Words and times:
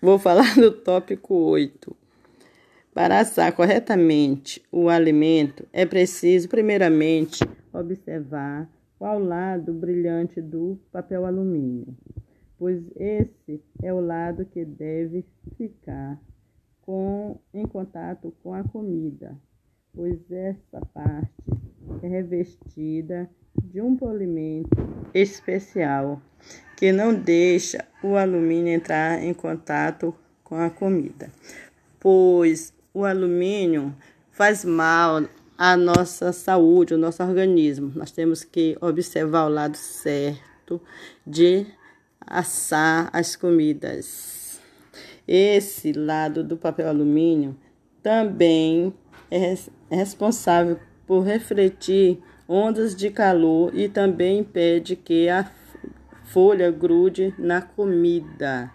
Vou 0.00 0.18
falar 0.18 0.54
do 0.56 0.70
tópico 0.70 1.34
8. 1.34 1.96
Para 2.92 3.20
assar 3.20 3.54
corretamente 3.54 4.62
o 4.70 4.90
alimento, 4.90 5.66
é 5.72 5.86
preciso, 5.86 6.48
primeiramente, 6.48 7.40
observar 7.72 8.68
qual 8.98 9.18
lado 9.18 9.72
brilhante 9.72 10.40
do 10.40 10.78
papel 10.92 11.24
alumínio, 11.24 11.96
pois 12.58 12.82
esse 12.94 13.62
é 13.82 13.92
o 13.92 14.00
lado 14.00 14.44
que 14.44 14.64
deve 14.64 15.24
ficar 15.56 16.20
com, 16.82 17.38
em 17.52 17.66
contato 17.66 18.34
com 18.42 18.52
a 18.52 18.64
comida, 18.64 19.34
pois 19.94 20.30
essa 20.30 20.80
parte 20.92 21.32
é 22.02 22.06
revestida 22.06 23.30
de 23.62 23.80
um 23.80 23.96
polimento 23.96 24.76
especial 25.14 26.20
que 26.76 26.92
não 26.92 27.14
deixa 27.14 27.84
o 28.02 28.16
alumínio 28.16 28.72
entrar 28.72 29.22
em 29.22 29.32
contato 29.32 30.14
com 30.44 30.56
a 30.56 30.70
comida, 30.70 31.32
pois 31.98 32.72
o 32.92 33.04
alumínio 33.04 33.94
faz 34.30 34.64
mal 34.64 35.24
à 35.56 35.76
nossa 35.76 36.32
saúde, 36.32 36.92
ao 36.92 37.00
nosso 37.00 37.22
organismo. 37.22 37.90
Nós 37.94 38.10
temos 38.10 38.44
que 38.44 38.76
observar 38.80 39.46
o 39.46 39.48
lado 39.48 39.76
certo 39.76 40.80
de 41.26 41.66
assar 42.20 43.08
as 43.12 43.34
comidas. 43.34 44.60
Esse 45.26 45.92
lado 45.92 46.44
do 46.44 46.56
papel 46.56 46.88
alumínio 46.88 47.56
também 48.02 48.94
é 49.30 49.54
responsável 49.90 50.78
por 51.06 51.22
refletir 51.22 52.20
ondas 52.48 52.94
de 52.94 53.10
calor 53.10 53.74
e 53.74 53.88
também 53.88 54.40
impede 54.40 54.94
que 54.94 55.28
a 55.28 55.44
folha 56.26 56.70
grude 56.70 57.32
na 57.38 57.60
comida. 57.62 58.70